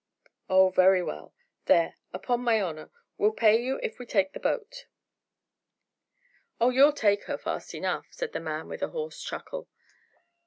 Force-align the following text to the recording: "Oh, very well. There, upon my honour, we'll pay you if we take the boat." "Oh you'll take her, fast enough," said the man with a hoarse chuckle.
"Oh, 0.49 0.69
very 0.71 1.03
well. 1.03 1.31
There, 1.65 1.93
upon 2.11 2.41
my 2.41 2.59
honour, 2.59 2.89
we'll 3.19 3.33
pay 3.33 3.61
you 3.63 3.79
if 3.83 3.99
we 3.99 4.07
take 4.07 4.33
the 4.33 4.39
boat." 4.39 4.87
"Oh 6.59 6.71
you'll 6.71 6.91
take 6.93 7.25
her, 7.25 7.37
fast 7.37 7.75
enough," 7.75 8.07
said 8.09 8.33
the 8.33 8.39
man 8.39 8.67
with 8.67 8.81
a 8.81 8.89
hoarse 8.89 9.21
chuckle. 9.21 9.67